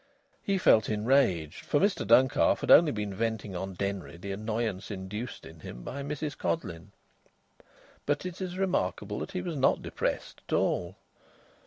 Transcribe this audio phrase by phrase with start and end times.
[0.41, 5.45] He felt enraged, for Mr Duncalf had only been venting on Denry the annoyance induced
[5.45, 6.91] in him by Mrs Codleyn.
[8.07, 10.97] But it is remarkable that he was not depressed at all.